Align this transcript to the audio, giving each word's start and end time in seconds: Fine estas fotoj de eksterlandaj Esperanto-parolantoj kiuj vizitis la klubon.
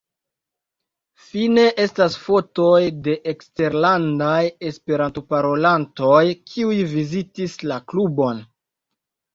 Fine 1.25 1.65
estas 1.83 2.15
fotoj 2.21 2.79
de 3.09 3.15
eksterlandaj 3.33 4.41
Esperanto-parolantoj 4.73 6.27
kiuj 6.55 6.83
vizitis 6.99 7.59
la 7.71 7.81
klubon. 7.93 8.47